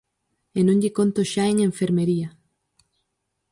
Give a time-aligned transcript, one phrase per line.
[0.57, 2.29] E non lle conto xa en enfermería.